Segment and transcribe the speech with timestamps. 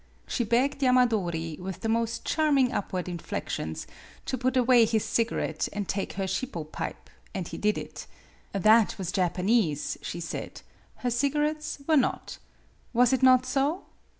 [0.25, 3.85] She begged Yamadori, with the most charming upward inflections,
[4.25, 8.07] to put away his cigarette and take her shippo pipe, and he did it.
[8.51, 10.61] That was Japanese, she said,
[11.05, 12.39] her cigarettes were not.
[12.95, 13.83] Was it not so